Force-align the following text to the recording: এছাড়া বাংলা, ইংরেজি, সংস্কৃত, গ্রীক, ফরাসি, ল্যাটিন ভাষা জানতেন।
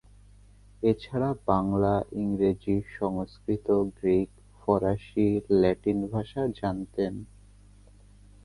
এছাড়া 0.83 1.29
বাংলা, 1.45 1.93
ইংরেজি, 2.13 2.75
সংস্কৃত, 2.99 3.67
গ্রীক, 3.97 4.29
ফরাসি, 4.59 5.27
ল্যাটিন 5.51 5.99
ভাষা 6.07 6.41
জানতেন। 6.59 7.13